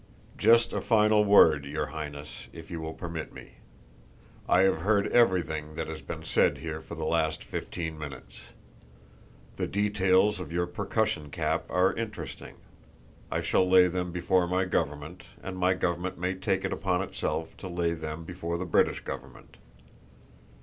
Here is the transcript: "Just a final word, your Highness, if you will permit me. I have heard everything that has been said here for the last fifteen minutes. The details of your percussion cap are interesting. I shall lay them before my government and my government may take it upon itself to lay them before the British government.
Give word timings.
"Just 0.39 0.73
a 0.73 0.81
final 0.81 1.23
word, 1.23 1.63
your 1.63 1.85
Highness, 1.93 2.47
if 2.51 2.71
you 2.71 2.81
will 2.81 2.95
permit 2.95 3.31
me. 3.33 3.57
I 4.49 4.61
have 4.61 4.79
heard 4.79 5.05
everything 5.09 5.75
that 5.75 5.87
has 5.87 6.01
been 6.01 6.23
said 6.23 6.57
here 6.57 6.81
for 6.81 6.95
the 6.95 7.05
last 7.05 7.43
fifteen 7.43 7.99
minutes. 7.99 8.39
The 9.57 9.67
details 9.67 10.39
of 10.39 10.51
your 10.51 10.65
percussion 10.65 11.29
cap 11.29 11.65
are 11.69 11.93
interesting. 11.93 12.55
I 13.29 13.41
shall 13.41 13.69
lay 13.69 13.85
them 13.87 14.11
before 14.11 14.47
my 14.47 14.65
government 14.65 15.21
and 15.43 15.55
my 15.55 15.75
government 15.75 16.17
may 16.17 16.33
take 16.33 16.65
it 16.65 16.73
upon 16.73 17.03
itself 17.03 17.55
to 17.57 17.67
lay 17.67 17.93
them 17.93 18.23
before 18.23 18.57
the 18.57 18.65
British 18.65 19.01
government. 19.01 19.57